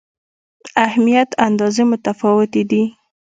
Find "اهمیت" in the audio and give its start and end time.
0.87-1.29